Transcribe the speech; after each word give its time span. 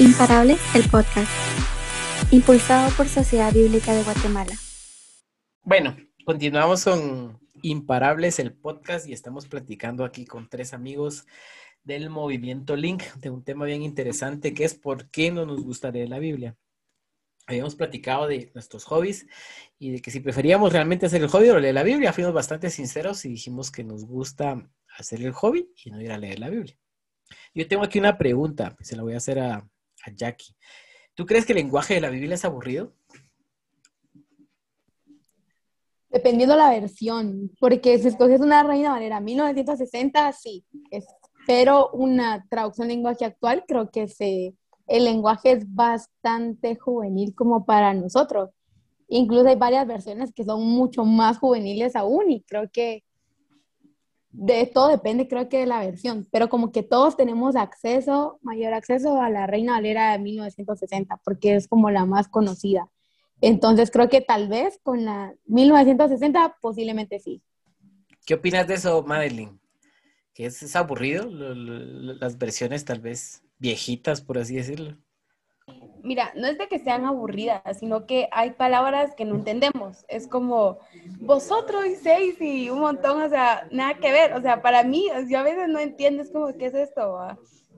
Imparables, 0.00 0.58
el 0.74 0.88
podcast, 0.88 1.30
impulsado 2.30 2.90
por 2.96 3.06
Sociedad 3.06 3.52
Bíblica 3.52 3.92
de 3.92 4.02
Guatemala. 4.02 4.56
Bueno, 5.62 5.94
continuamos 6.24 6.84
con 6.84 7.38
Imparables, 7.60 8.38
el 8.38 8.54
podcast, 8.54 9.06
y 9.06 9.12
estamos 9.12 9.46
platicando 9.46 10.06
aquí 10.06 10.24
con 10.24 10.48
tres 10.48 10.72
amigos 10.72 11.26
del 11.84 12.08
movimiento 12.08 12.76
Link 12.76 13.02
de 13.16 13.28
un 13.28 13.44
tema 13.44 13.66
bien 13.66 13.82
interesante 13.82 14.54
que 14.54 14.64
es 14.64 14.74
por 14.74 15.10
qué 15.10 15.30
no 15.32 15.44
nos 15.44 15.62
gusta 15.62 15.90
leer 15.90 16.08
la 16.08 16.18
Biblia. 16.18 16.56
Habíamos 17.46 17.74
platicado 17.74 18.26
de 18.26 18.50
nuestros 18.54 18.84
hobbies 18.84 19.26
y 19.78 19.90
de 19.90 20.00
que 20.00 20.10
si 20.10 20.20
preferíamos 20.20 20.72
realmente 20.72 21.04
hacer 21.04 21.20
el 21.20 21.28
hobby 21.28 21.50
o 21.50 21.58
leer 21.58 21.74
la 21.74 21.82
Biblia, 21.82 22.14
fuimos 22.14 22.32
bastante 22.32 22.70
sinceros 22.70 23.26
y 23.26 23.28
dijimos 23.28 23.70
que 23.70 23.84
nos 23.84 24.06
gusta 24.06 24.66
hacer 24.96 25.20
el 25.20 25.32
hobby 25.32 25.70
y 25.84 25.90
no 25.90 26.00
ir 26.00 26.10
a 26.10 26.16
leer 26.16 26.38
la 26.38 26.48
Biblia. 26.48 26.78
Yo 27.52 27.68
tengo 27.68 27.82
aquí 27.84 27.98
una 27.98 28.16
pregunta, 28.16 28.74
se 28.80 28.96
la 28.96 29.02
voy 29.02 29.12
a 29.12 29.18
hacer 29.18 29.40
a, 29.40 29.68
a 30.04 30.10
Jackie. 30.14 30.54
¿Tú 31.14 31.26
crees 31.26 31.44
que 31.44 31.52
el 31.52 31.58
lenguaje 31.58 31.94
de 31.94 32.00
la 32.00 32.10
Biblia 32.10 32.34
es 32.34 32.44
aburrido? 32.44 32.94
Dependiendo 36.08 36.56
la 36.56 36.70
versión, 36.70 37.52
porque 37.60 37.98
si 37.98 38.08
escoges 38.08 38.40
una 38.40 38.64
Reina 38.64 38.90
Valera 38.90 39.20
1960, 39.20 40.32
sí, 40.32 40.64
pero 41.46 41.90
una 41.90 42.46
traducción 42.48 42.88
lenguaje 42.88 43.24
actual, 43.24 43.64
creo 43.66 43.90
que 43.90 44.08
se, 44.08 44.54
el 44.88 45.04
lenguaje 45.04 45.52
es 45.52 45.72
bastante 45.72 46.76
juvenil 46.76 47.34
como 47.34 47.64
para 47.64 47.94
nosotros. 47.94 48.50
Incluso 49.08 49.48
hay 49.48 49.56
varias 49.56 49.86
versiones 49.86 50.32
que 50.32 50.44
son 50.44 50.62
mucho 50.62 51.04
más 51.04 51.38
juveniles 51.38 51.96
aún 51.96 52.30
y 52.30 52.42
creo 52.42 52.70
que 52.72 53.04
de 54.32 54.66
todo 54.66 54.88
depende, 54.88 55.26
creo 55.28 55.48
que 55.48 55.58
de 55.58 55.66
la 55.66 55.80
versión, 55.80 56.26
pero 56.30 56.48
como 56.48 56.70
que 56.72 56.82
todos 56.82 57.16
tenemos 57.16 57.56
acceso, 57.56 58.38
mayor 58.42 58.74
acceso 58.74 59.20
a 59.20 59.28
la 59.28 59.46
Reina 59.46 59.72
Valera 59.72 60.12
de 60.12 60.18
1960, 60.18 61.20
porque 61.24 61.56
es 61.56 61.66
como 61.66 61.90
la 61.90 62.06
más 62.06 62.28
conocida. 62.28 62.88
Entonces 63.40 63.90
creo 63.90 64.08
que 64.08 64.20
tal 64.20 64.48
vez 64.48 64.78
con 64.82 65.04
la 65.04 65.34
1960 65.46 66.58
posiblemente 66.60 67.18
sí. 67.18 67.42
¿Qué 68.24 68.34
opinas 68.34 68.68
de 68.68 68.74
eso, 68.74 69.02
Madeline? 69.02 69.58
¿Que 70.34 70.46
es, 70.46 70.62
es 70.62 70.76
aburrido 70.76 71.28
las 71.28 72.38
versiones 72.38 72.84
tal 72.84 73.00
vez 73.00 73.42
viejitas, 73.58 74.20
por 74.20 74.38
así 74.38 74.56
decirlo? 74.56 74.96
Mira, 76.02 76.32
no 76.34 76.46
es 76.46 76.58
de 76.58 76.68
que 76.68 76.78
sean 76.78 77.04
aburridas, 77.04 77.78
sino 77.78 78.06
que 78.06 78.28
hay 78.32 78.52
palabras 78.52 79.14
que 79.14 79.24
no 79.24 79.36
entendemos. 79.36 80.04
Es 80.08 80.26
como 80.26 80.78
vosotros 81.20 81.86
y 81.86 81.96
seis 81.96 82.40
y 82.40 82.70
un 82.70 82.80
montón, 82.80 83.22
o 83.22 83.28
sea, 83.28 83.66
nada 83.70 83.94
que 83.94 84.12
ver. 84.12 84.34
O 84.34 84.42
sea, 84.42 84.62
para 84.62 84.82
mí, 84.82 85.08
yo 85.28 85.38
a 85.38 85.42
veces 85.42 85.68
no 85.68 85.78
entiendo, 85.78 86.22
es 86.22 86.30
como, 86.30 86.52
¿qué 86.56 86.66
es 86.66 86.74
esto? 86.74 87.18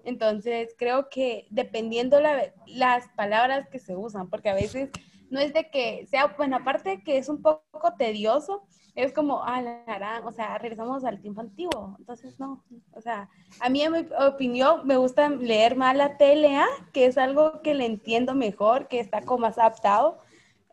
Entonces, 0.04 0.74
creo 0.78 1.08
que 1.08 1.46
dependiendo 1.50 2.20
la, 2.20 2.52
las 2.66 3.08
palabras 3.16 3.68
que 3.68 3.78
se 3.78 3.96
usan, 3.96 4.28
porque 4.28 4.50
a 4.50 4.54
veces 4.54 4.90
no 5.30 5.40
es 5.40 5.52
de 5.52 5.70
que 5.70 6.06
sea, 6.10 6.34
bueno, 6.36 6.56
aparte 6.56 7.02
que 7.02 7.18
es 7.18 7.28
un 7.28 7.40
poco 7.40 7.94
tedioso, 7.96 8.64
es 8.94 9.12
como, 9.12 9.42
ah, 9.44 9.62
la 9.62 10.22
o 10.24 10.32
sea, 10.32 10.58
regresamos 10.58 11.04
al 11.04 11.20
tiempo 11.20 11.40
antiguo. 11.40 11.96
Entonces, 11.98 12.38
no, 12.38 12.62
o 12.92 13.00
sea, 13.00 13.28
a 13.60 13.68
mí 13.70 13.82
en 13.82 13.92
mi 13.92 14.06
opinión 14.18 14.86
me 14.86 14.96
gusta 14.96 15.28
leer 15.30 15.76
más 15.76 15.96
la 15.96 16.18
TLA, 16.18 16.66
que 16.92 17.06
es 17.06 17.16
algo 17.16 17.62
que 17.62 17.74
le 17.74 17.86
entiendo 17.86 18.34
mejor, 18.34 18.88
que 18.88 19.00
está 19.00 19.22
como 19.22 19.40
más 19.40 19.56
adaptado. 19.58 20.20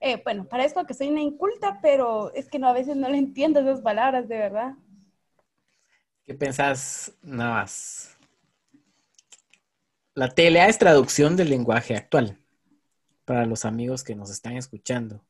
Eh, 0.02 0.22
bueno, 0.24 0.46
parezco 0.46 0.86
que 0.86 0.94
soy 0.94 1.10
una 1.10 1.22
inculta, 1.22 1.80
pero 1.82 2.34
es 2.34 2.50
que 2.50 2.60
no, 2.60 2.68
a 2.68 2.74
veces 2.74 2.98
no 2.98 3.10
le 3.10 3.18
entiendo 3.18 3.62
esas 3.62 3.82
palabras, 3.82 4.28
de 4.28 4.38
verdad. 4.38 4.74
¿Qué 6.26 6.34
pensás, 6.34 7.14
nada 7.22 7.62
más? 7.62 8.18
La 10.14 10.30
TLA 10.30 10.68
es 10.68 10.78
traducción 10.78 11.38
del 11.38 11.50
lenguaje 11.50 11.96
actual, 11.96 12.38
para 13.24 13.46
los 13.46 13.64
amigos 13.64 14.04
que 14.04 14.16
nos 14.16 14.30
están 14.30 14.58
escuchando 14.58 15.22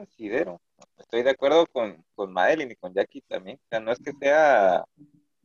considero, 0.00 0.62
estoy 0.96 1.22
de 1.22 1.30
acuerdo 1.30 1.66
con, 1.66 2.02
con 2.14 2.32
Madeline 2.32 2.72
y 2.72 2.76
con 2.76 2.94
Jackie 2.94 3.20
también, 3.20 3.58
o 3.62 3.68
sea, 3.68 3.80
no 3.80 3.92
es 3.92 3.98
que 3.98 4.12
sea 4.14 4.82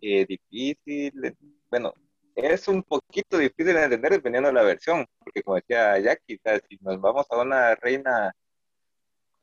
eh, 0.02 0.26
difícil, 0.26 1.36
bueno, 1.70 1.94
es 2.36 2.68
un 2.70 2.82
poquito 2.84 3.38
difícil 3.38 3.74
de 3.74 3.84
entender 3.84 4.14
dependiendo 4.14 4.48
de 4.48 4.54
la 4.54 4.64
versión, 4.64 5.06
porque 5.20 5.44
como 5.44 5.58
decía 5.58 6.00
Jackie, 6.00 6.40
si 6.70 6.78
nos 6.80 7.02
vamos 7.02 7.26
a 7.30 7.42
una 7.42 7.76
reina 7.76 8.34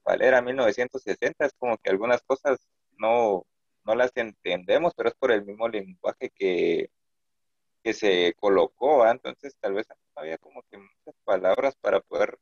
Valera 0.03 0.41
1960, 0.41 1.44
es 1.44 1.53
como 1.59 1.76
que 1.76 1.91
algunas 1.91 2.22
cosas 2.22 2.59
no, 2.97 3.44
no 3.84 3.94
las 3.94 4.12
entendemos, 4.16 4.94
pero 4.97 5.10
es 5.10 5.15
por 5.16 5.31
el 5.31 5.44
mismo 5.44 5.69
lenguaje 5.69 6.31
que, 6.34 6.88
que 7.84 7.92
se 7.92 8.34
colocó, 8.41 9.06
entonces 9.06 9.54
tal 9.60 9.75
vez 9.75 9.86
había 10.15 10.38
como 10.38 10.62
que 10.70 10.78
muchas 10.78 11.15
palabras 11.25 11.76
para 11.82 12.00
poder 12.00 12.38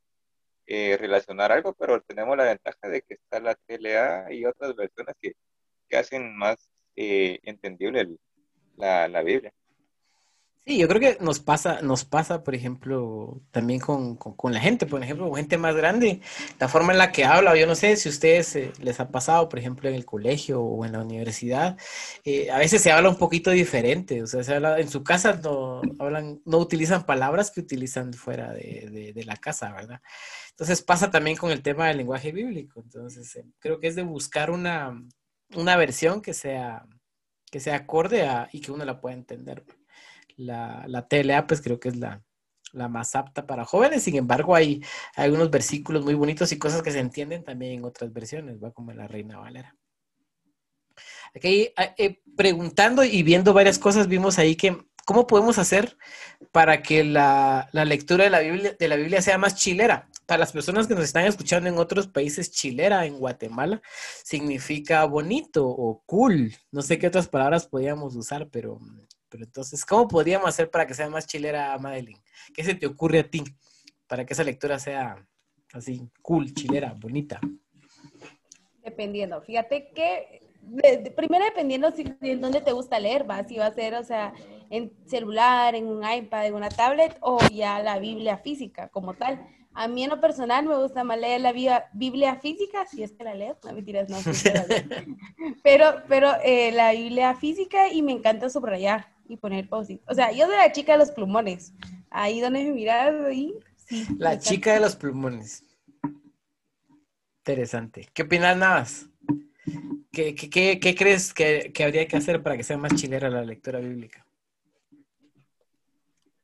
eh, 0.72 0.96
relacionar 0.96 1.50
algo, 1.50 1.72
pero 1.74 2.00
tenemos 2.02 2.36
la 2.36 2.44
ventaja 2.44 2.88
de 2.88 3.02
que 3.02 3.14
está 3.14 3.40
la 3.40 3.56
TLA 3.56 4.32
y 4.32 4.44
otras 4.44 4.76
versiones 4.76 5.16
que, 5.20 5.34
hacen 5.96 6.36
más 6.36 6.70
eh, 6.94 7.40
entendible 7.42 8.16
la, 8.76 9.08
la, 9.08 9.22
Biblia. 9.22 9.52
Sí, 10.66 10.78
yo 10.78 10.86
creo 10.88 11.00
que 11.00 11.18
nos 11.24 11.40
pasa, 11.40 11.80
nos 11.82 12.04
pasa, 12.04 12.44
por 12.44 12.54
ejemplo, 12.54 13.40
también 13.50 13.80
con, 13.80 14.16
con, 14.16 14.52
la 14.52 14.60
gente, 14.60 14.86
por 14.86 15.02
ejemplo, 15.02 15.32
gente 15.34 15.58
más 15.58 15.74
grande, 15.74 16.20
la 16.58 16.68
forma 16.68 16.92
en 16.92 16.98
la 16.98 17.12
que 17.12 17.24
habla, 17.24 17.56
yo 17.56 17.66
no 17.66 17.74
sé 17.74 17.96
si 17.96 18.08
a 18.08 18.12
ustedes 18.12 18.54
eh, 18.56 18.72
les 18.78 19.00
ha 19.00 19.10
pasado, 19.10 19.48
por 19.48 19.58
ejemplo, 19.58 19.88
en 19.88 19.94
el 19.94 20.04
colegio 20.04 20.60
o 20.60 20.84
en 20.84 20.92
la 20.92 21.00
universidad, 21.00 21.76
a 22.52 22.58
veces 22.58 22.82
se 22.82 22.92
habla 22.92 23.08
un 23.08 23.16
poquito 23.16 23.50
diferente, 23.50 24.22
o 24.22 24.26
sea, 24.26 24.44
se 24.44 24.54
habla, 24.54 24.78
en 24.78 24.88
su 24.90 25.02
casa 25.02 25.40
no, 25.42 25.80
hablan, 25.98 26.40
no 26.44 26.58
utilizan 26.58 27.04
palabras 27.04 27.50
que 27.50 27.60
utilizan 27.60 28.12
fuera 28.12 28.52
de, 28.52 29.12
de, 29.14 29.24
la 29.24 29.36
casa, 29.36 29.72
¿verdad? 29.72 30.00
Entonces 30.50 30.82
pasa 30.82 31.10
también 31.10 31.38
con 31.38 31.50
el 31.50 31.62
tema 31.62 31.88
del 31.88 31.96
lenguaje 31.96 32.32
bíblico. 32.32 32.80
Entonces 32.80 33.34
eh, 33.36 33.46
creo 33.60 33.80
que 33.80 33.88
es 33.88 33.94
de 33.94 34.02
buscar 34.02 34.50
una, 34.50 34.94
versión 35.48 36.20
que 36.20 36.34
sea, 36.34 36.84
que 37.50 37.60
sea 37.60 37.76
acorde 37.76 38.28
a, 38.28 38.48
y 38.52 38.60
que 38.60 38.70
uno 38.70 38.84
la 38.84 39.00
pueda 39.00 39.16
entender. 39.16 39.64
La, 40.40 40.84
la 40.86 41.06
TLA 41.06 41.46
pues 41.46 41.60
creo 41.60 41.78
que 41.78 41.90
es 41.90 41.96
la, 41.96 42.22
más 42.72 43.14
apta 43.14 43.46
para 43.46 43.64
jóvenes. 43.64 44.02
Sin 44.02 44.16
embargo, 44.16 44.54
hay, 44.54 44.82
algunos 45.16 45.50
versículos 45.50 46.04
muy 46.04 46.14
bonitos 46.14 46.52
y 46.52 46.58
cosas 46.58 46.82
que 46.82 46.92
se 46.92 47.00
entienden 47.00 47.44
también 47.44 47.78
en 47.78 47.84
otras 47.84 48.12
versiones, 48.12 48.62
va 48.62 48.72
como 48.72 48.92
la 48.92 49.06
Reina 49.06 49.38
Valera. 49.38 49.76
Aquí 51.34 51.72
eh, 51.76 51.94
eh, 51.98 52.20
preguntando 52.36 53.04
y 53.04 53.22
viendo 53.22 53.52
varias 53.52 53.78
cosas, 53.78 54.08
vimos 54.08 54.38
ahí 54.38 54.56
que 54.56 54.76
cómo 55.04 55.26
podemos 55.26 55.58
hacer 55.58 55.96
para 56.52 56.82
que 56.82 57.04
la, 57.04 57.68
la 57.72 57.84
lectura 57.84 58.24
de 58.24 58.30
la, 58.30 58.40
Biblia, 58.40 58.76
de 58.78 58.88
la 58.88 58.96
Biblia 58.96 59.22
sea 59.22 59.38
más 59.38 59.56
chilera 59.56 60.08
para 60.30 60.38
las 60.38 60.52
personas 60.52 60.86
que 60.86 60.94
nos 60.94 61.02
están 61.02 61.24
escuchando 61.24 61.68
en 61.68 61.76
otros 61.76 62.06
países, 62.06 62.52
chilera 62.52 63.04
en 63.04 63.18
Guatemala 63.18 63.82
significa 64.22 65.04
bonito 65.04 65.66
o 65.66 66.04
cool. 66.06 66.54
No 66.70 66.82
sé 66.82 67.00
qué 67.00 67.08
otras 67.08 67.26
palabras 67.26 67.66
podríamos 67.66 68.14
usar, 68.14 68.48
pero, 68.48 68.78
pero 69.30 69.44
entonces, 69.44 69.84
¿cómo 69.86 70.08
podríamos 70.08 70.48
hacer 70.48 70.70
para 70.70 70.86
que 70.86 70.94
sea 70.94 71.08
más 71.08 71.26
chilera, 71.26 71.78
Madeline? 71.78 72.20
¿Qué 72.52 72.64
se 72.64 72.74
te 72.74 72.86
ocurre 72.86 73.20
a 73.20 73.30
ti 73.30 73.44
para 74.06 74.26
que 74.26 74.32
esa 74.32 74.44
lectura 74.44 74.78
sea 74.78 75.24
así, 75.72 76.10
cool, 76.20 76.52
chilera, 76.52 76.94
bonita? 76.98 77.40
Dependiendo, 78.82 79.40
fíjate 79.40 79.90
que 79.94 80.42
primero 81.16 81.44
dependiendo 81.44 81.90
si, 81.92 82.04
de 82.04 82.36
dónde 82.36 82.60
te 82.60 82.72
gusta 82.72 82.98
leer, 82.98 83.28
va, 83.28 83.46
si 83.46 83.56
va 83.56 83.66
a 83.66 83.74
ser, 83.74 83.94
o 83.94 84.04
sea, 84.04 84.34
en 84.68 84.92
celular, 85.06 85.74
en 85.74 85.86
un 85.86 86.02
iPad, 86.08 86.46
en 86.46 86.54
una 86.54 86.68
tablet 86.68 87.16
o 87.20 87.38
ya 87.52 87.80
la 87.80 87.98
Biblia 87.98 88.38
física 88.38 88.88
como 88.88 89.14
tal. 89.14 89.46
A 89.72 89.86
mí 89.86 90.02
en 90.02 90.10
lo 90.10 90.20
personal 90.20 90.66
me 90.66 90.76
gusta 90.76 91.04
más 91.04 91.18
leer 91.18 91.40
la 91.40 91.52
Biblia 91.52 92.36
física, 92.40 92.86
si 92.86 93.04
es 93.04 93.12
que 93.12 93.22
la 93.22 93.34
leo, 93.34 93.56
no 93.64 93.72
mentiras, 93.72 94.08
no, 94.08 94.18
pero, 95.62 96.02
pero 96.08 96.32
eh, 96.42 96.72
la 96.72 96.90
Biblia 96.92 97.34
física 97.36 97.88
y 97.92 98.02
me 98.02 98.12
encanta 98.12 98.50
subrayar 98.50 99.19
y 99.30 99.36
poner 99.36 99.68
post 99.68 99.92
O 100.06 100.14
sea, 100.14 100.32
yo 100.32 100.46
soy 100.46 100.56
la 100.56 100.72
chica 100.72 100.92
de 100.92 100.98
los 100.98 101.10
plumones, 101.10 101.72
ahí 102.10 102.40
donde 102.40 102.64
me 102.64 102.72
miras, 102.72 103.14
ahí, 103.24 103.54
sí. 103.76 104.06
La 104.18 104.38
chica 104.38 104.74
de 104.74 104.80
los 104.80 104.96
plumones. 104.96 105.64
Interesante. 107.38 108.08
¿Qué 108.12 108.22
opinas, 108.22 108.56
Navas? 108.56 109.06
¿Qué, 110.12 110.34
qué, 110.34 110.80
qué, 110.80 110.94
crees 110.94 111.32
que, 111.32 111.72
que, 111.72 111.84
habría 111.84 112.06
que 112.06 112.16
hacer 112.16 112.42
para 112.42 112.56
que 112.56 112.64
sea 112.64 112.76
más 112.76 112.94
chilera 112.94 113.30
la 113.30 113.44
lectura 113.44 113.78
bíblica? 113.78 114.26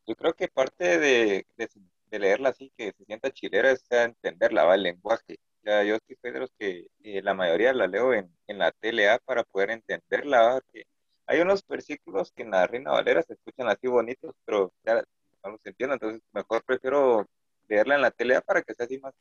Yo 0.07 0.15
creo 0.15 0.35
que 0.35 0.47
parte 0.49 0.99
de, 0.99 1.47
de 1.57 1.69
de 2.11 2.19
leerla 2.19 2.51
así, 2.51 2.73
que 2.77 2.93
se 2.93 3.05
sienta 3.05 3.31
chilera, 3.31 3.71
es 3.71 3.85
entenderla, 3.91 4.65
¿va? 4.65 4.75
el 4.75 4.83
lenguaje. 4.83 5.39
Ya, 5.63 5.83
yo 5.83 5.99
sí 6.07 6.15
soy 6.21 6.31
de 6.31 6.41
los 6.41 6.51
que 6.59 6.87
eh, 7.03 7.23
la 7.23 7.35
mayoría 7.35 7.73
la 7.73 7.87
leo 7.87 8.15
en, 8.15 8.31
en 8.47 8.59
la 8.59 8.71
TLA 8.73 9.19
para 9.25 9.43
poder 9.45 9.71
entenderla, 9.71 10.61
que 10.73 10.85
hay 11.27 11.41
unos 11.41 11.67
versículos 11.67 12.33
que 12.33 12.43
en 12.43 12.51
la 12.53 12.67
Reina 12.67 12.93
Valera 12.93 13.23
se 13.23 13.35
escuchan 13.35 13.69
así 13.69 13.87
bonitos, 13.87 14.35
pero 14.45 14.73
ya 14.85 15.03
no 15.45 15.51
los 15.51 15.67
entiendo, 15.67 15.95
entonces 15.95 16.23
mejor 16.33 16.65
prefiero 16.65 17.29
leerla 17.69 17.97
en 17.97 18.03
la 18.03 18.11
TLA 18.11 18.41
para 18.41 18.63
que 18.63 18.75
sea 18.75 18.87
así 18.87 18.99
más, 18.99 19.15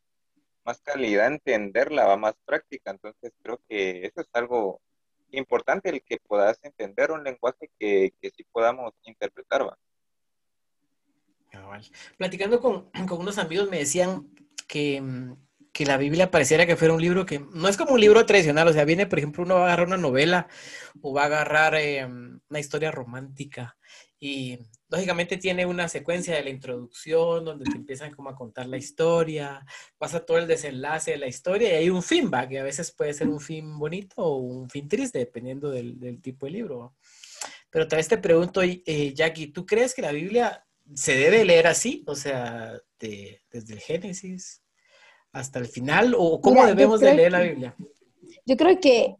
más 0.63 0.81
calidad, 0.81 1.27
entenderla, 1.27 2.05
va 2.05 2.17
más 2.17 2.35
práctica, 2.45 2.91
entonces 2.91 3.33
creo 3.41 3.59
que 3.67 4.05
eso 4.05 4.21
es 4.21 4.27
algo 4.33 4.81
importante, 5.31 5.89
el 5.89 6.03
que 6.03 6.17
puedas 6.17 6.59
entender 6.63 7.11
un 7.11 7.23
lenguaje 7.23 7.69
que, 7.79 8.13
que 8.21 8.29
sí 8.29 8.45
podamos 8.51 8.93
interpretar, 9.03 9.67
¿va? 9.67 9.77
cabal. 11.55 11.81
Platicando 12.17 12.59
con, 12.59 12.89
con 13.07 13.19
unos 13.19 13.37
amigos 13.37 13.69
me 13.69 13.79
decían 13.79 14.29
que, 14.67 15.01
mm, 15.01 15.35
que 15.75 15.85
la 15.85 15.97
Biblia 15.97 16.31
pareciera 16.31 16.65
que 16.65 16.77
fuera 16.77 16.93
un 16.93 17.01
libro 17.01 17.25
que 17.25 17.39
no 17.51 17.67
es 17.67 17.75
como 17.75 17.95
un 17.95 17.99
libro 17.99 18.25
tradicional, 18.25 18.65
o 18.69 18.71
sea, 18.71 18.85
viene, 18.85 19.07
por 19.07 19.19
ejemplo, 19.19 19.43
uno 19.43 19.55
va 19.55 19.63
a 19.63 19.65
agarrar 19.65 19.87
una 19.87 19.97
novela 19.97 20.47
o 21.01 21.11
va 21.11 21.23
a 21.23 21.25
agarrar 21.25 21.75
eh, 21.75 22.05
una 22.05 22.59
historia 22.61 22.91
romántica 22.91 23.77
y 24.17 24.57
lógicamente 24.87 25.35
tiene 25.35 25.65
una 25.65 25.89
secuencia 25.89 26.33
de 26.33 26.45
la 26.45 26.49
introducción 26.49 27.43
donde 27.43 27.65
te 27.65 27.75
empiezan 27.75 28.13
como 28.13 28.29
a 28.29 28.35
contar 28.37 28.67
la 28.67 28.77
historia, 28.77 29.65
pasa 29.97 30.25
todo 30.25 30.37
el 30.37 30.47
desenlace 30.47 31.11
de 31.11 31.17
la 31.17 31.27
historia 31.27 31.73
y 31.73 31.75
hay 31.75 31.89
un 31.89 32.01
fin, 32.01 32.31
va, 32.33 32.47
que 32.47 32.59
a 32.59 32.63
veces 32.63 32.93
puede 32.93 33.13
ser 33.13 33.27
un 33.27 33.41
fin 33.41 33.77
bonito 33.77 34.21
o 34.21 34.37
un 34.37 34.69
fin 34.69 34.87
triste, 34.87 35.19
dependiendo 35.19 35.71
del, 35.71 35.99
del 35.99 36.21
tipo 36.21 36.45
de 36.45 36.53
libro. 36.53 36.95
Pero 37.69 37.85
tal 37.85 37.97
vez 37.97 38.07
te 38.07 38.17
pregunto, 38.17 38.61
eh, 38.63 39.13
Jackie, 39.13 39.47
¿tú 39.47 39.65
crees 39.65 39.93
que 39.93 40.03
la 40.03 40.13
Biblia 40.13 40.65
se 40.93 41.17
debe 41.17 41.43
leer 41.43 41.67
así? 41.67 42.01
O 42.07 42.15
sea, 42.15 42.79
de, 42.97 43.41
desde 43.51 43.73
el 43.73 43.81
Génesis 43.81 44.61
hasta 45.35 45.59
el 45.59 45.65
final, 45.67 46.15
o 46.17 46.39
cómo 46.39 46.55
Mira, 46.61 46.67
debemos 46.67 46.99
de 47.01 47.13
leer 47.13 47.31
la 47.31 47.41
que- 47.41 47.49
Biblia? 47.49 47.75
Yo 48.45 48.55
creo 48.55 48.79
que 48.79 49.15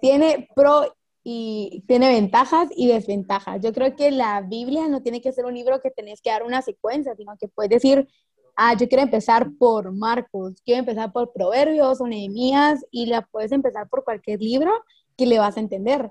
tiene 0.00 0.48
pro 0.54 0.96
y 1.22 1.84
tiene 1.86 2.08
ventajas 2.08 2.70
y 2.74 2.88
desventajas. 2.88 3.60
Yo 3.62 3.72
creo 3.74 3.94
que 3.94 4.10
la 4.10 4.40
Biblia 4.40 4.88
no 4.88 5.02
tiene 5.02 5.20
que 5.20 5.32
ser 5.32 5.44
un 5.44 5.54
libro 5.54 5.80
que 5.82 5.90
tenés 5.90 6.22
que 6.22 6.30
dar 6.30 6.42
una 6.44 6.62
secuencia, 6.62 7.14
sino 7.14 7.36
que 7.38 7.48
puedes 7.48 7.68
decir, 7.70 8.08
ah, 8.56 8.74
yo 8.74 8.88
quiero 8.88 9.02
empezar 9.02 9.50
por 9.58 9.92
Marcos, 9.92 10.54
quiero 10.64 10.80
empezar 10.80 11.12
por 11.12 11.32
Proverbios 11.32 12.00
o 12.00 12.06
Nehemías 12.06 12.82
y 12.90 13.06
la 13.06 13.20
puedes 13.22 13.52
empezar 13.52 13.86
por 13.88 14.02
cualquier 14.02 14.40
libro 14.40 14.72
que 15.16 15.26
le 15.26 15.38
vas 15.38 15.58
a 15.58 15.60
entender. 15.60 16.10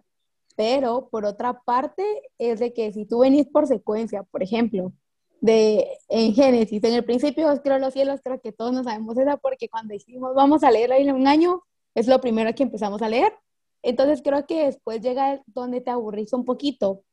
Pero 0.55 1.09
por 1.09 1.25
otra 1.25 1.59
parte 1.65 2.03
es 2.37 2.59
de 2.59 2.71
que 2.71 2.91
si 2.93 3.05
tú 3.05 3.19
venís 3.19 3.47
por 3.47 3.65
secuencia, 3.65 4.21
por 4.23 4.43
ejemplo, 4.43 4.93
de 5.41 5.87
en 6.09 6.33
Génesis, 6.33 6.83
en 6.83 6.93
el 6.93 7.05
principio 7.05 7.45
Dios 7.45 7.61
creó 7.63 7.79
los 7.79 7.93
cielos, 7.93 8.19
creo 8.23 8.39
que 8.41 8.51
todos 8.51 8.73
no 8.73 8.83
sabemos 8.83 9.17
esa 9.17 9.37
porque 9.37 9.69
cuando 9.69 9.93
decimos 9.93 10.33
vamos 10.35 10.63
a 10.63 10.71
leer 10.71 10.89
la 10.89 10.97
Biblia 10.97 11.13
un 11.13 11.27
año, 11.27 11.63
es 11.95 12.07
lo 12.07 12.19
primero 12.21 12.53
que 12.55 12.63
empezamos 12.63 13.01
a 13.01 13.09
leer. 13.09 13.33
Entonces 13.81 14.21
creo 14.23 14.45
que 14.45 14.65
después 14.65 15.01
llega 15.01 15.41
donde 15.47 15.81
te 15.81 15.91
aburrís 15.91 16.33
un 16.33 16.45
poquito, 16.45 17.03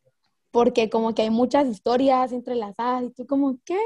porque 0.51 0.91
como 0.91 1.15
que 1.15 1.23
hay 1.23 1.31
muchas 1.31 1.69
historias 1.69 2.33
entrelazadas 2.33 3.05
y 3.05 3.11
tú 3.11 3.27
como, 3.27 3.59
¿qué? 3.65 3.79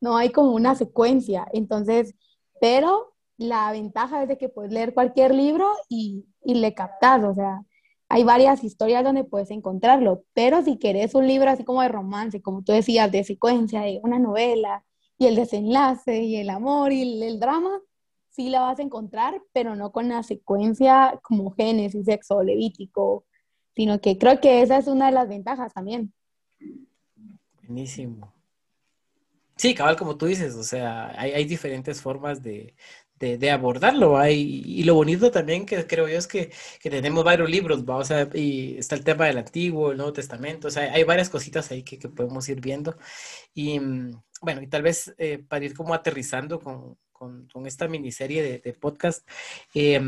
No 0.00 0.16
hay 0.16 0.30
como 0.30 0.52
una 0.52 0.74
secuencia. 0.74 1.46
Entonces, 1.52 2.14
pero 2.60 3.14
la 3.38 3.70
ventaja 3.72 4.22
es 4.22 4.28
de 4.28 4.38
que 4.38 4.48
puedes 4.48 4.72
leer 4.72 4.94
cualquier 4.94 5.34
libro 5.34 5.70
y, 5.88 6.26
y 6.44 6.54
le 6.54 6.74
captas, 6.74 7.24
o 7.24 7.34
sea, 7.34 7.60
hay 8.08 8.24
varias 8.24 8.62
historias 8.62 9.02
donde 9.04 9.24
puedes 9.24 9.50
encontrarlo, 9.50 10.24
pero 10.32 10.62
si 10.62 10.78
querés 10.78 11.14
un 11.14 11.26
libro 11.26 11.50
así 11.50 11.64
como 11.64 11.82
de 11.82 11.88
romance, 11.88 12.40
como 12.40 12.62
tú 12.62 12.72
decías, 12.72 13.10
de 13.10 13.24
secuencia, 13.24 13.80
de 13.80 14.00
una 14.02 14.18
novela, 14.18 14.84
y 15.18 15.26
el 15.26 15.34
desenlace, 15.34 16.22
y 16.22 16.36
el 16.36 16.50
amor, 16.50 16.92
y 16.92 17.22
el, 17.22 17.40
drama, 17.40 17.80
sí 18.30 18.50
la 18.50 18.60
vas 18.60 18.78
a 18.78 18.82
encontrar, 18.82 19.42
pero 19.52 19.74
no 19.74 19.90
con 19.90 20.08
la 20.08 20.22
secuencia 20.22 21.18
como 21.22 21.52
Génesis, 21.52 22.06
Éxodo, 22.06 22.42
Levítico, 22.42 23.24
sino 23.74 24.00
que 24.00 24.18
creo 24.18 24.40
que 24.40 24.62
esa 24.62 24.76
es 24.76 24.86
una 24.86 25.06
de 25.06 25.12
las 25.12 25.28
ventajas 25.28 25.72
también. 25.72 26.12
Buenísimo. 27.62 28.32
Sí, 29.56 29.74
cabal, 29.74 29.96
como 29.96 30.16
tú 30.16 30.26
dices, 30.26 30.54
o 30.54 30.62
sea, 30.62 31.18
hay, 31.18 31.32
hay 31.32 31.44
diferentes 31.46 32.00
formas 32.00 32.42
de, 32.42 32.74
de, 33.18 33.38
de 33.38 33.50
abordarlo, 33.50 34.18
hay, 34.18 34.62
y 34.64 34.84
lo 34.84 34.94
bonito 34.94 35.30
también 35.30 35.66
que 35.66 35.86
creo 35.86 36.08
yo 36.08 36.18
es 36.18 36.26
que, 36.26 36.52
que 36.80 36.90
tenemos 36.90 37.24
varios 37.24 37.50
libros, 37.50 37.84
¿va? 37.84 37.96
O 37.96 38.04
sea, 38.04 38.28
y 38.34 38.76
está 38.78 38.94
el 38.94 39.04
tema 39.04 39.26
del 39.26 39.38
Antiguo, 39.38 39.90
el 39.90 39.96
Nuevo 39.98 40.12
Testamento, 40.12 40.68
o 40.68 40.70
sea, 40.70 40.92
hay 40.92 41.04
varias 41.04 41.30
cositas 41.30 41.70
ahí 41.70 41.82
que, 41.82 41.98
que 41.98 42.08
podemos 42.08 42.48
ir 42.48 42.60
viendo. 42.60 42.96
Y 43.54 43.80
mm, 43.80 44.22
bueno, 44.42 44.62
y 44.62 44.66
tal 44.68 44.82
vez 44.82 45.14
eh, 45.18 45.38
para 45.38 45.64
ir 45.64 45.74
como 45.74 45.94
aterrizando 45.94 46.60
con, 46.60 46.98
con, 47.12 47.48
con 47.48 47.66
esta 47.66 47.88
miniserie 47.88 48.42
de, 48.42 48.58
de 48.58 48.72
podcast, 48.74 49.26
eh, 49.74 50.00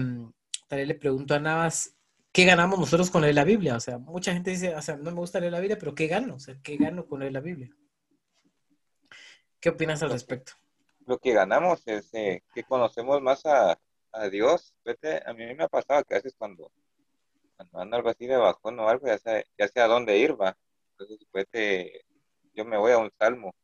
tal 0.69 0.79
vez 0.79 0.89
le 0.89 0.95
pregunto 0.95 1.35
a 1.35 1.41
Navas, 1.41 1.95
¿qué 2.33 2.45
ganamos 2.45 2.79
nosotros 2.79 3.11
con 3.11 3.23
leer 3.23 3.35
la 3.35 3.45
Biblia? 3.45 3.77
O 3.77 3.81
sea, 3.81 3.99
mucha 3.99 4.33
gente 4.33 4.51
dice, 4.51 4.75
o 4.75 4.83
sea, 4.83 4.97
no 4.97 5.11
me 5.11 5.19
gusta 5.19 5.41
leer 5.41 5.53
la 5.53 5.61
Biblia, 5.61 5.79
pero 5.79 5.95
¿qué 5.95 6.07
gano? 6.07 6.37
O 6.37 6.41
sea, 6.41 6.57
¿qué 6.63 6.77
gano 6.77 7.07
con 7.07 7.21
leer 7.21 7.33
la 7.33 7.41
Biblia? 7.41 7.71
¿Qué 9.61 9.71
opinas 9.71 10.03
al 10.03 10.11
respecto? 10.11 10.53
Lo 11.09 11.17
que 11.17 11.33
ganamos 11.33 11.89
es 11.89 12.13
eh, 12.13 12.43
que 12.55 12.65
conocemos 12.65 13.23
más 13.23 13.47
a, 13.47 13.79
a 14.13 14.29
Dios. 14.29 14.75
Vete, 14.85 15.23
a 15.25 15.33
mí 15.33 15.55
me 15.55 15.65
ha 15.65 15.69
pasado 15.69 16.05
que 16.05 16.13
a 16.15 16.19
veces 16.19 16.35
cuando, 16.37 16.71
cuando 17.57 17.79
ando 17.81 17.97
algo 17.97 18.11
así 18.11 18.27
de 18.27 18.37
bajón 18.37 18.79
o 18.79 18.91
algo, 18.91 19.07
ya 19.07 19.17
sé, 19.17 19.47
ya 19.57 19.67
sé 19.69 19.81
a 19.81 19.87
dónde 19.87 20.19
ir, 20.19 20.39
va. 20.39 20.55
Entonces, 20.91 21.27
vete, 21.33 22.05
yo 22.53 22.67
me 22.67 22.77
voy 22.77 22.93
a 22.93 22.99
un 22.99 23.11
salmo. 23.19 23.55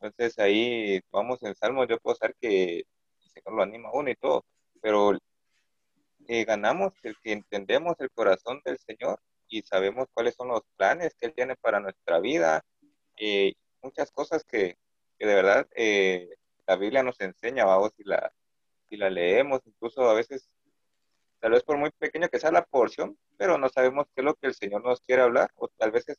Entonces 0.00 0.38
ahí 0.38 1.02
vamos 1.10 1.42
en 1.42 1.54
salmo, 1.56 1.84
yo 1.84 1.98
puedo 1.98 2.16
saber 2.16 2.34
que 2.40 2.78
el 2.78 3.30
Señor 3.34 3.52
lo 3.54 3.62
anima 3.62 3.90
a 3.90 3.92
uno 3.92 4.08
y 4.08 4.16
todo, 4.16 4.46
pero 4.80 5.12
eh, 6.26 6.44
ganamos 6.46 6.94
el 7.02 7.16
que 7.22 7.32
entendemos 7.32 7.96
el 8.00 8.10
corazón 8.12 8.62
del 8.64 8.78
Señor 8.78 9.20
y 9.46 9.60
sabemos 9.60 10.08
cuáles 10.14 10.36
son 10.36 10.48
los 10.48 10.62
planes 10.78 11.14
que 11.20 11.26
Él 11.26 11.34
tiene 11.34 11.54
para 11.56 11.80
nuestra 11.80 12.18
vida, 12.18 12.64
eh, 13.18 13.52
muchas 13.82 14.10
cosas 14.10 14.42
que, 14.42 14.78
que 15.18 15.26
de 15.26 15.34
verdad 15.34 15.68
eh, 15.76 16.37
la 16.68 16.76
Biblia 16.76 17.02
nos 17.02 17.18
enseña, 17.20 17.64
vamos, 17.64 17.92
si 17.96 18.04
la, 18.04 18.30
si 18.88 18.96
la 18.98 19.08
leemos, 19.08 19.62
incluso 19.64 20.08
a 20.08 20.12
veces, 20.12 20.50
tal 21.40 21.52
vez 21.52 21.64
por 21.64 21.78
muy 21.78 21.90
pequeño 21.90 22.28
que 22.28 22.38
sea 22.38 22.52
la 22.52 22.64
porción, 22.64 23.18
pero 23.38 23.56
no 23.56 23.70
sabemos 23.70 24.06
qué 24.14 24.20
es 24.20 24.24
lo 24.26 24.34
que 24.34 24.48
el 24.48 24.54
Señor 24.54 24.84
nos 24.84 25.00
quiere 25.00 25.22
hablar, 25.22 25.50
o 25.56 25.68
tal 25.68 25.92
vez 25.92 26.10
es 26.10 26.18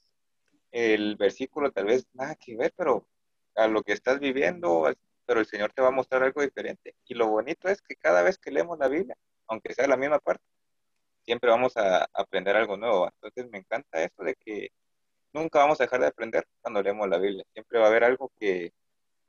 el 0.71 1.15
versículo, 1.17 1.71
tal 1.71 1.85
vez 1.85 2.07
nada 2.13 2.33
que 2.35 2.57
ver, 2.57 2.73
pero 2.75 3.07
a 3.55 3.67
lo 3.67 3.83
que 3.83 3.93
estás 3.93 4.19
viviendo, 4.19 4.91
pero 5.27 5.39
el 5.39 5.45
Señor 5.45 5.71
te 5.71 5.83
va 5.83 5.89
a 5.89 5.91
mostrar 5.91 6.23
algo 6.23 6.41
diferente. 6.41 6.95
Y 7.05 7.13
lo 7.13 7.27
bonito 7.27 7.69
es 7.69 7.81
que 7.83 7.95
cada 7.95 8.23
vez 8.23 8.39
que 8.39 8.51
leemos 8.51 8.79
la 8.79 8.87
Biblia, 8.87 9.15
aunque 9.47 9.75
sea 9.75 9.87
la 9.87 9.97
misma 9.97 10.17
parte, 10.19 10.43
siempre 11.25 11.51
vamos 11.51 11.77
a 11.77 12.09
aprender 12.13 12.55
algo 12.55 12.75
nuevo. 12.75 13.07
Entonces 13.07 13.51
me 13.51 13.59
encanta 13.59 14.03
eso 14.03 14.23
de 14.23 14.33
que 14.35 14.69
nunca 15.31 15.59
vamos 15.59 15.79
a 15.79 15.83
dejar 15.83 16.01
de 16.01 16.07
aprender 16.07 16.47
cuando 16.61 16.81
leemos 16.81 17.07
la 17.07 17.19
Biblia. 17.19 17.45
Siempre 17.53 17.77
va 17.77 17.85
a 17.85 17.89
haber 17.89 18.03
algo 18.03 18.31
que 18.39 18.73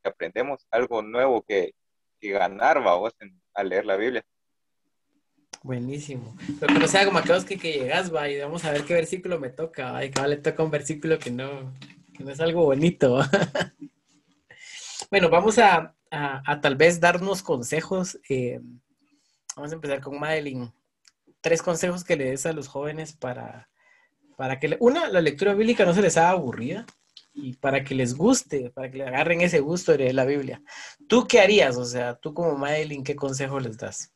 aprendemos, 0.08 0.66
algo 0.70 1.02
nuevo 1.02 1.42
que, 1.42 1.74
que 2.20 2.30
ganar, 2.30 2.82
vamos, 2.82 3.14
al 3.54 3.68
leer 3.68 3.84
la 3.86 3.96
Biblia. 3.96 4.24
Buenísimo. 5.62 6.36
Pero 6.58 6.72
que 6.72 6.80
no 6.80 6.88
sea 6.88 7.04
como 7.04 7.18
aquellos 7.18 7.44
que, 7.44 7.58
que 7.58 7.72
llegas, 7.72 8.14
va, 8.14 8.28
y 8.28 8.38
vamos 8.40 8.64
a 8.64 8.72
ver 8.72 8.84
qué 8.84 8.94
versículo 8.94 9.38
me 9.38 9.50
toca, 9.50 9.92
va, 9.92 10.04
y 10.04 10.10
cada 10.10 10.28
le 10.28 10.36
toca 10.38 10.62
un 10.62 10.70
versículo 10.70 11.18
que 11.18 11.30
no, 11.30 11.74
que 12.16 12.24
no 12.24 12.30
es 12.30 12.40
algo 12.40 12.64
bonito. 12.64 13.20
Bueno, 15.10 15.28
vamos 15.28 15.58
a, 15.58 15.96
a, 16.10 16.42
a 16.52 16.60
tal 16.60 16.76
vez 16.76 17.00
darnos 17.00 17.42
consejos. 17.42 18.20
eh, 18.28 18.60
vamos 19.56 19.72
a 19.72 19.74
empezar 19.74 20.00
con 20.00 20.20
Madeline. 20.20 20.72
Tres 21.40 21.62
consejos 21.62 22.04
que 22.04 22.14
le 22.14 22.26
des 22.26 22.46
a 22.46 22.52
los 22.52 22.68
jóvenes 22.68 23.14
para, 23.14 23.68
para 24.36 24.60
que, 24.60 24.76
una, 24.78 25.08
la 25.08 25.20
lectura 25.20 25.54
bíblica 25.54 25.84
no 25.84 25.94
se 25.94 26.02
les 26.02 26.16
haga 26.16 26.30
aburrida 26.30 26.86
y 27.32 27.54
para 27.54 27.84
que 27.84 27.94
les 27.94 28.14
guste, 28.14 28.70
para 28.70 28.90
que 28.90 28.98
le 28.98 29.06
agarren 29.06 29.40
ese 29.40 29.60
gusto 29.60 29.96
de 29.96 30.12
la 30.12 30.24
Biblia. 30.24 30.62
¿Tú 31.08 31.26
qué 31.26 31.40
harías? 31.40 31.76
O 31.76 31.84
sea, 31.84 32.14
tú 32.14 32.34
como 32.34 32.56
Madeline, 32.56 33.04
¿qué 33.04 33.14
consejo 33.16 33.60
les 33.60 33.78
das? 33.78 34.12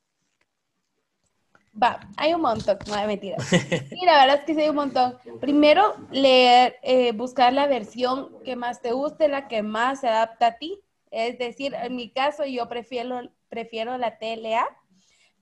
Va, 1.81 2.01
hay 2.17 2.35
un 2.35 2.41
montón, 2.41 2.79
no 2.87 2.95
de 2.95 3.07
mentira. 3.07 3.37
Sí, 3.41 3.99
la 4.05 4.19
verdad 4.21 4.37
es 4.39 4.45
que 4.45 4.55
sí 4.55 4.61
hay 4.61 4.69
un 4.69 4.77
montón. 4.77 5.17
Primero, 5.41 5.97
leer, 6.13 6.77
eh, 6.83 7.13
buscar 7.13 7.53
la 7.53 7.67
versión 7.67 8.31
que 8.45 8.55
más 8.55 8.81
te 8.81 8.93
guste, 8.93 9.29
la 9.29 9.49
que 9.49 9.63
más 9.63 10.01
se 10.01 10.09
adapta 10.09 10.47
a 10.47 10.59
ti. 10.59 10.81
Es 11.11 11.39
decir, 11.39 11.75
en 11.75 11.97
mi 11.97 12.11
caso 12.11 12.45
yo 12.45 12.69
prefiero, 12.69 13.23
prefiero 13.49 13.99
la 13.99 14.19
TLA, 14.19 14.67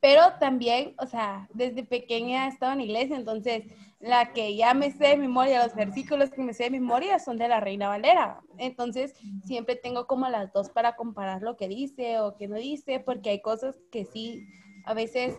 pero 0.02 0.32
también, 0.40 0.96
o 0.98 1.06
sea, 1.06 1.48
desde 1.54 1.84
pequeña 1.84 2.46
he 2.46 2.48
estado 2.48 2.72
en 2.72 2.80
iglesia, 2.80 3.14
entonces 3.14 3.62
la 4.00 4.32
que 4.32 4.56
ya 4.56 4.74
me 4.74 4.90
sé 4.90 5.10
de 5.10 5.16
memoria, 5.16 5.62
los 5.62 5.76
versículos 5.76 6.30
que 6.30 6.42
me 6.42 6.54
sé 6.54 6.64
de 6.64 6.70
memoria 6.70 7.20
son 7.20 7.38
de 7.38 7.46
la 7.46 7.60
Reina 7.60 7.86
Valera. 7.86 8.40
Entonces, 8.58 9.14
siempre 9.44 9.76
tengo 9.76 10.08
como 10.08 10.28
las 10.28 10.52
dos 10.52 10.70
para 10.70 10.96
comparar 10.96 11.42
lo 11.42 11.56
que 11.56 11.68
dice 11.68 12.18
o 12.18 12.36
que 12.36 12.48
no 12.48 12.56
dice, 12.56 12.98
porque 12.98 13.30
hay 13.30 13.42
cosas 13.42 13.76
que 13.92 14.04
sí, 14.04 14.44
a 14.86 14.92
veces 14.92 15.38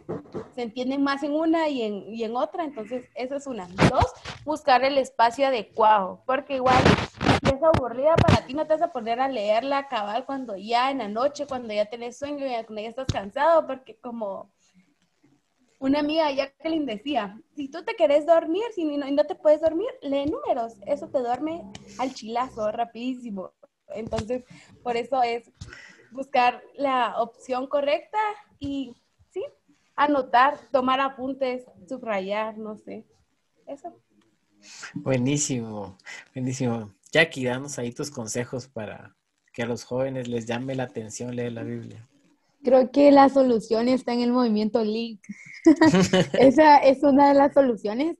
se 0.56 0.62
entienden 0.62 1.04
más 1.04 1.24
en 1.24 1.34
una 1.34 1.68
y 1.68 1.82
en, 1.82 2.14
y 2.14 2.24
en 2.24 2.38
otra, 2.38 2.64
entonces 2.64 3.10
eso 3.16 3.36
es 3.36 3.46
una. 3.46 3.68
Dos, 3.68 4.14
buscar 4.46 4.86
el 4.86 4.98
espacio 4.98 5.46
adecuado, 5.46 6.24
porque 6.26 6.56
igual 6.56 6.82
es 7.52 7.64
aburrida 7.64 8.16
para 8.16 8.46
ti, 8.46 8.54
no 8.54 8.66
te 8.66 8.74
vas 8.74 8.82
a 8.82 8.92
poner 8.92 9.20
a 9.20 9.28
leerla 9.28 9.88
cabal 9.88 10.26
cuando 10.26 10.56
ya 10.56 10.92
en 10.92 11.00
la 11.00 11.08
noche, 11.08 11.46
cuando 11.46 11.74
ya 11.74 11.86
tenés 11.86 12.18
sueño, 12.18 12.46
ya, 12.46 12.66
cuando 12.66 12.82
ya 12.82 12.90
estás 12.90 13.08
cansado, 13.08 13.68
porque 13.68 13.98
como 13.98 14.52
una 15.80 16.00
amiga 16.00 16.32
Jacqueline 16.32 16.86
decía, 16.86 17.38
si 17.56 17.68
tú 17.68 17.84
te 17.84 17.96
querés 17.96 18.26
dormir 18.26 18.64
si 18.74 18.86
no, 18.86 19.06
y 19.06 19.12
no 19.12 19.26
te 19.26 19.36
puedes 19.36 19.62
dormir, 19.62 19.90
lee 20.02 20.26
números, 20.26 20.76
eso 20.86 21.10
te 21.10 21.20
duerme 21.20 21.64
al 22.00 22.14
chilazo, 22.14 22.72
rapidísimo. 22.72 23.52
Entonces, 23.90 24.46
por 24.82 24.96
eso 24.96 25.22
es 25.22 25.52
buscar 26.12 26.64
la 26.76 27.22
opción 27.22 27.68
correcta 27.68 28.18
y 28.60 28.96
sí, 29.32 29.44
anotar, 29.96 30.58
tomar 30.72 31.02
apuntes, 31.02 31.66
subrayar, 31.90 32.58
no 32.58 32.78
sé. 32.78 33.06
Eso. 33.68 33.94
Buenísimo, 34.94 35.98
buenísimo. 36.34 36.94
Jackie, 37.14 37.46
danos 37.46 37.78
ahí 37.78 37.92
tus 37.92 38.10
consejos 38.10 38.68
para 38.68 39.16
que 39.54 39.62
a 39.62 39.68
los 39.68 39.84
jóvenes 39.84 40.28
les 40.28 40.48
llame 40.48 40.74
la 40.74 40.86
atención 40.86 41.36
leer 41.36 41.54
la 41.54 41.62
Biblia. 41.62 42.10
Creo 42.64 42.90
que 42.90 43.12
la 43.12 43.30
solución 43.30 43.88
está 43.88 44.14
en 44.14 44.22
el 44.22 44.32
movimiento 44.32 44.84
Link. 44.84 45.22
Esa 46.40 46.78
es 46.78 47.04
una 47.04 47.28
de 47.28 47.36
las 47.36 47.54
soluciones, 47.54 48.18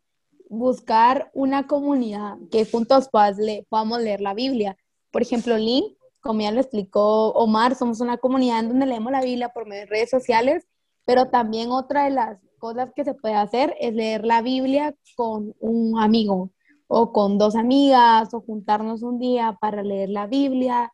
buscar 0.48 1.32
una 1.34 1.66
comunidad 1.66 2.38
que 2.52 2.66
juntos 2.66 3.10
podamos 3.10 4.00
leer 4.00 4.22
la 4.22 4.36
Biblia. 4.36 4.78
Por 5.10 5.24
ejemplo, 5.24 5.58
Link, 5.58 5.98
como 6.20 6.42
ya 6.42 6.52
lo 6.52 6.62
explicó 6.62 7.32
Omar, 7.32 7.74
somos 7.74 8.00
una 8.00 8.18
comunidad 8.18 8.60
en 8.60 8.70
donde 8.70 8.86
leemos 8.86 9.12
la 9.12 9.24
Biblia 9.24 9.50
por 9.50 9.66
medio 9.66 9.82
de 9.82 9.88
redes 9.88 10.12
sociales, 10.12 10.68
pero 11.04 11.30
también 11.30 11.72
otra 11.72 12.04
de 12.04 12.12
las 12.12 12.38
cosas 12.60 12.92
que 12.96 13.04
se 13.04 13.16
puede 13.16 13.34
hacer 13.34 13.76
es 13.80 13.96
leer 13.96 14.24
la 14.24 14.44
Biblia 14.44 14.94
con 15.16 15.56
un 15.60 16.00
amigo 16.00 16.52
o 16.88 17.12
con 17.12 17.38
dos 17.38 17.56
amigas 17.56 18.34
o 18.34 18.42
juntarnos 18.42 19.04
un 19.04 19.20
día 19.20 19.58
para 19.60 19.84
leer 19.84 20.10
la 20.10 20.28
Biblia 20.28 20.92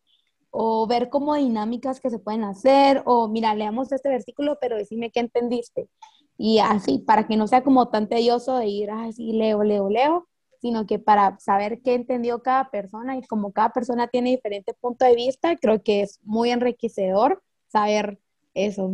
o 0.51 0.87
ver 0.87 1.09
como 1.09 1.35
dinámicas 1.35 1.99
que 1.99 2.09
se 2.09 2.19
pueden 2.19 2.43
hacer 2.43 3.03
o 3.05 3.27
mira, 3.27 3.53
leamos 3.55 3.91
este 3.91 4.09
versículo, 4.09 4.57
pero 4.59 4.77
decime 4.77 5.11
qué 5.11 5.19
entendiste. 5.19 5.89
Y 6.37 6.59
así, 6.59 6.99
para 6.99 7.27
que 7.27 7.35
no 7.35 7.47
sea 7.47 7.63
como 7.63 7.89
tan 7.89 8.07
tedioso 8.07 8.57
de 8.57 8.67
ir 8.67 8.91
así, 8.91 9.33
leo, 9.33 9.63
leo, 9.63 9.89
leo, 9.89 10.27
sino 10.61 10.85
que 10.85 10.99
para 10.99 11.37
saber 11.39 11.81
qué 11.81 11.93
entendió 11.93 12.41
cada 12.41 12.69
persona 12.69 13.17
y 13.17 13.21
como 13.23 13.51
cada 13.51 13.71
persona 13.71 14.07
tiene 14.07 14.31
diferente 14.31 14.73
punto 14.73 15.05
de 15.05 15.15
vista, 15.15 15.55
creo 15.57 15.83
que 15.83 16.01
es 16.01 16.19
muy 16.23 16.51
enriquecedor 16.51 17.41
saber 17.67 18.19
eso. 18.53 18.93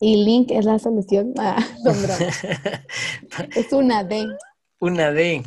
Y 0.00 0.24
Link 0.24 0.50
es 0.50 0.64
la 0.64 0.78
solución. 0.78 1.34
Ah, 1.38 1.58
es 3.56 3.72
una 3.72 4.04
D. 4.04 4.26
Una 4.80 5.10
D. 5.10 5.42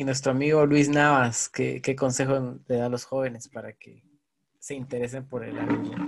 Y 0.00 0.04
nuestro 0.04 0.32
amigo 0.32 0.64
Luis 0.64 0.88
Navas, 0.88 1.50
¿qué, 1.50 1.82
qué 1.82 1.94
consejo 1.94 2.56
le 2.66 2.76
da 2.76 2.86
a 2.86 2.88
los 2.88 3.04
jóvenes 3.04 3.48
para 3.48 3.74
que 3.74 4.02
se 4.58 4.74
interesen 4.74 5.28
por 5.28 5.44
el 5.44 5.52
Biblia? 5.52 5.98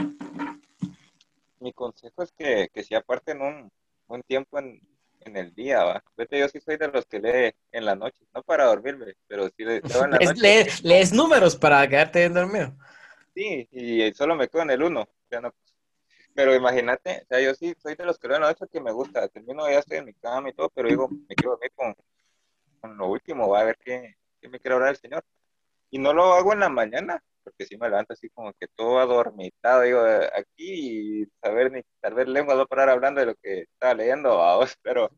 Mi 1.60 1.74
consejo 1.74 2.22
es 2.22 2.32
que, 2.32 2.70
que 2.72 2.84
si 2.84 2.94
aparten 2.94 3.42
un, 3.42 3.70
un 4.06 4.22
tiempo 4.22 4.58
en, 4.58 4.80
en 5.20 5.36
el 5.36 5.54
día, 5.54 5.84
¿va? 5.84 6.02
Vete, 6.16 6.38
yo 6.38 6.48
sí 6.48 6.58
soy 6.60 6.78
de 6.78 6.88
los 6.88 7.04
que 7.04 7.20
lee 7.20 7.54
en 7.70 7.84
la 7.84 7.94
noche, 7.94 8.16
no 8.34 8.42
para 8.42 8.64
dormirme, 8.64 9.12
pero 9.26 9.48
sí 9.48 9.62
leo 9.62 9.82
en 9.82 10.10
la 10.10 10.18
noche. 10.24 10.80
¿Lees, 10.82 11.12
números 11.12 11.54
para 11.54 11.86
quedarte 11.86 12.20
bien 12.20 12.32
dormido? 12.32 12.72
Sí, 13.34 13.68
y 13.70 14.10
solo 14.14 14.36
me 14.36 14.48
quedo 14.48 14.62
en 14.62 14.70
el 14.70 14.82
uno, 14.84 15.06
ya 15.30 15.42
no 15.42 15.52
pero 16.34 16.54
imagínate, 16.54 17.24
o 17.24 17.26
sea, 17.26 17.40
yo 17.42 17.54
sí 17.54 17.74
soy 17.76 17.94
de 17.94 18.06
los 18.06 18.18
que 18.18 18.26
lo 18.26 18.36
han 18.36 18.50
hecho 18.50 18.66
que 18.66 18.80
me 18.80 18.90
gusta. 18.90 19.28
Termino, 19.28 19.68
ya 19.68 19.80
estoy 19.80 19.98
en 19.98 20.06
mi 20.06 20.14
cama 20.14 20.48
y 20.48 20.54
todo, 20.54 20.70
pero 20.70 20.88
digo, 20.88 21.06
me 21.10 21.34
quiero 21.34 21.50
dormir 21.50 21.70
con, 21.74 21.94
con 22.82 22.96
lo 22.98 23.06
último, 23.08 23.48
va 23.48 23.60
a 23.60 23.64
ver 23.64 23.78
qué, 23.78 24.16
qué 24.40 24.48
me 24.48 24.60
quiere 24.60 24.74
hablar 24.74 24.90
el 24.90 24.96
Señor. 24.98 25.24
Y 25.90 25.98
no 25.98 26.12
lo 26.12 26.34
hago 26.34 26.52
en 26.52 26.60
la 26.60 26.68
mañana, 26.68 27.22
porque 27.44 27.66
si 27.66 27.76
me 27.76 27.88
levanto 27.88 28.14
así 28.14 28.28
como 28.30 28.52
que 28.54 28.66
todo 28.68 28.98
adormitado, 29.00 29.82
digo, 29.82 30.00
aquí 30.36 31.22
y 31.22 31.26
saber 31.42 31.72
ni 31.72 31.82
tal 32.00 32.14
vez 32.14 32.28
lengua 32.28 32.54
va 32.54 32.62
a 32.62 32.66
parar 32.66 32.90
hablando 32.90 33.20
de 33.20 33.26
lo 33.28 33.34
que 33.36 33.62
estaba 33.62 33.94
leyendo, 33.94 34.36
vos, 34.58 34.76
pero 34.82 35.10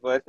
pues, 0.00 0.22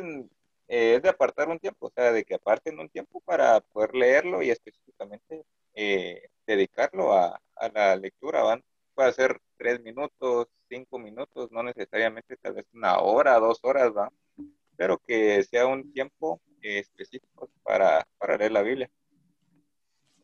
es 0.68 1.02
de 1.02 1.10
apartar 1.10 1.50
un 1.50 1.60
tiempo, 1.60 1.88
o 1.88 1.92
sea, 1.92 2.12
de 2.12 2.24
que 2.24 2.36
aparten 2.36 2.80
un 2.80 2.90
tiempo 2.90 3.22
para 3.22 3.62
poder 3.62 3.96
leerlo 3.96 4.42
y 4.44 4.52
específicamente 4.52 5.44
eh, 5.74 6.30
dedicarlo 6.46 7.14
a, 7.14 7.42
a 7.56 7.70
la 7.70 7.96
lectura, 7.96 8.44
van 8.44 8.64
puede 9.00 9.14
ser 9.14 9.40
tres 9.58 9.82
minutos, 9.82 10.48
cinco 10.68 11.00
minutos, 11.00 11.50
no 11.52 11.64
necesariamente 11.64 12.36
tal 12.38 12.54
vez 12.56 12.66
una 12.74 13.00
hora, 13.00 13.40
dos 13.40 13.60
horas, 13.64 13.92
¿va? 13.96 14.12
Pero 14.76 14.98
que 14.98 15.42
sea 15.44 15.68
un 15.68 15.94
tiempo 15.94 16.42
específico 16.78 17.50
para, 17.64 18.08
para 18.18 18.38
leer 18.38 18.52
la 18.52 18.62
Biblia. 18.62 18.90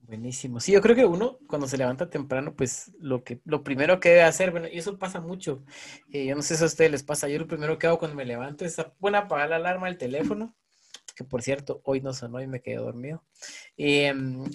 Buenísimo. 0.02 0.60
Sí, 0.60 0.72
yo 0.72 0.82
creo 0.82 0.96
que 0.96 1.06
uno 1.06 1.40
cuando 1.48 1.68
se 1.68 1.78
levanta 1.78 2.10
temprano, 2.10 2.56
pues 2.56 2.92
lo 3.00 3.24
que 3.24 3.42
lo 3.44 3.64
primero 3.64 4.00
que 4.00 4.10
debe 4.10 4.22
hacer, 4.24 4.52
bueno, 4.52 4.68
y 4.72 4.78
eso 4.78 5.00
pasa 5.00 5.20
mucho. 5.20 5.64
Eh, 6.12 6.28
yo 6.28 6.36
no 6.36 6.44
sé 6.44 6.56
si 6.56 6.64
a 6.64 6.68
ustedes 6.68 6.92
les 6.92 7.04
pasa. 7.04 7.28
Yo 7.28 7.40
lo 7.40 7.48
primero 7.48 7.80
que 7.80 7.88
hago 7.88 7.98
cuando 7.98 8.16
me 8.16 8.26
levanto 8.26 8.66
es 8.66 8.78
bueno, 9.00 9.18
apagar 9.18 9.50
la 9.50 9.56
alarma 9.56 9.88
del 9.88 9.98
teléfono 9.98 10.56
que 11.16 11.24
por 11.24 11.42
cierto, 11.42 11.82
hoy 11.86 12.02
no 12.02 12.14
sonó 12.14 12.42
y 12.42 12.48
me 12.48 12.62
quedé 12.62 12.78
dormido. 12.78 13.24
Eh, 13.78 14.08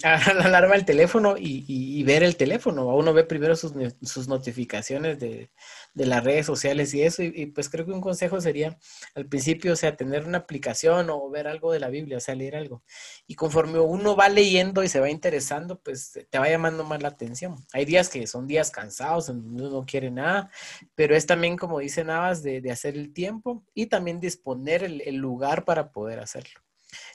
a 0.02 0.32
la 0.32 0.44
alarma 0.46 0.76
del 0.76 0.86
teléfono 0.86 1.34
y, 1.38 2.02
ver 2.04 2.22
el 2.22 2.36
teléfono. 2.36 2.86
Uno 2.96 3.12
ve 3.12 3.22
primero 3.24 3.54
sus, 3.54 3.74
sus 4.00 4.28
notificaciones 4.28 5.20
de, 5.20 5.50
de, 5.92 6.06
las 6.06 6.24
redes 6.24 6.46
sociales 6.46 6.94
y 6.94 7.02
eso. 7.02 7.22
Y, 7.22 7.44
pues 7.46 7.68
creo 7.68 7.84
que 7.84 7.92
un 7.92 8.00
consejo 8.00 8.40
sería 8.40 8.78
al 9.14 9.26
principio, 9.26 9.74
o 9.74 9.76
sea, 9.76 9.94
tener 9.94 10.24
una 10.24 10.38
aplicación 10.38 11.10
o 11.10 11.28
ver 11.28 11.48
algo 11.48 11.70
de 11.70 11.80
la 11.80 11.90
Biblia, 11.90 12.16
o 12.16 12.20
sea, 12.20 12.34
leer 12.34 12.56
algo. 12.56 12.82
Y 13.26 13.34
conforme 13.34 13.78
uno 13.78 14.16
va 14.16 14.30
leyendo 14.30 14.82
y 14.82 14.88
se 14.88 15.00
va 15.00 15.10
interesando, 15.10 15.78
pues 15.78 16.18
te 16.30 16.38
va 16.38 16.48
llamando 16.48 16.82
más 16.84 17.02
la 17.02 17.08
atención. 17.08 17.56
Hay 17.74 17.84
días 17.84 18.08
que 18.08 18.26
son 18.26 18.46
días 18.46 18.70
cansados, 18.70 19.28
uno 19.28 19.68
no 19.68 19.84
quiere 19.84 20.10
nada, 20.10 20.50
pero 20.94 21.14
es 21.14 21.26
también, 21.26 21.58
como 21.58 21.78
dice 21.80 22.04
Navas, 22.04 22.42
de, 22.42 22.62
de 22.62 22.70
hacer 22.70 22.96
el 22.96 23.12
tiempo 23.12 23.64
y 23.74 23.86
también 23.86 24.18
disponer 24.18 24.82
el, 24.82 25.02
el 25.02 25.16
lugar 25.16 25.64
para 25.66 25.92
poder 25.92 26.20
hacerlo. 26.20 26.49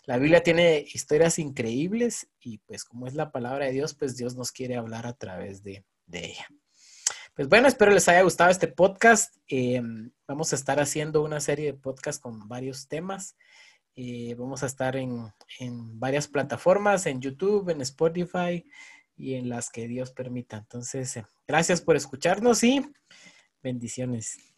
La 0.05 0.17
Biblia 0.17 0.43
tiene 0.43 0.85
historias 0.93 1.39
increíbles 1.39 2.27
y 2.39 2.59
pues 2.59 2.83
como 2.83 3.07
es 3.07 3.15
la 3.15 3.31
palabra 3.31 3.65
de 3.65 3.71
Dios, 3.71 3.93
pues 3.95 4.15
Dios 4.15 4.35
nos 4.35 4.51
quiere 4.51 4.75
hablar 4.75 5.07
a 5.07 5.13
través 5.13 5.63
de, 5.63 5.83
ella. 6.11 6.47
Pues 7.33 7.49
bueno, 7.49 7.67
espero 7.67 7.91
les 7.91 8.07
haya 8.07 8.21
gustado 8.21 8.49
este 8.49 8.67
podcast. 8.67 9.35
Eh, 9.47 9.81
vamos 10.27 10.53
a 10.53 10.55
estar 10.55 10.79
haciendo 10.79 11.23
una 11.23 11.39
serie 11.39 11.65
de 11.65 11.73
podcasts 11.73 12.21
con 12.21 12.47
varios 12.47 12.87
temas. 12.87 13.35
Eh, 13.95 14.35
vamos 14.37 14.63
a 14.63 14.67
estar 14.67 14.95
en, 14.95 15.33
en, 15.59 15.99
varias 15.99 16.27
plataformas, 16.27 17.05
en 17.05 17.21
YouTube, 17.21 17.69
en 17.69 17.81
Spotify 17.81 18.65
y 19.15 19.35
en 19.35 19.49
las 19.49 19.69
que 19.69 19.87
Dios 19.87 20.11
permita. 20.11 20.57
Entonces, 20.57 21.17
eh, 21.17 21.25
gracias 21.47 21.81
por 21.81 21.95
escucharnos 21.95 22.63
y 22.63 22.85
bendiciones. 23.63 24.54